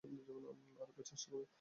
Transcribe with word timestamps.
আরেকবার 0.03 1.05
চেষ্টা 1.05 1.27
করবো? 1.31 1.47